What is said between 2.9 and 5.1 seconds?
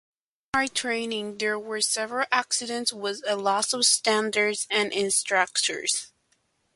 with the loss of students and